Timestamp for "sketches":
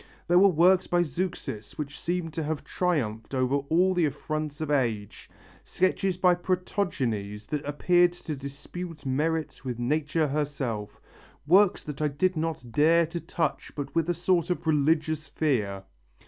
5.63-6.17